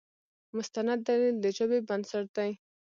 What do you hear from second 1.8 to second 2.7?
بنسټ دی.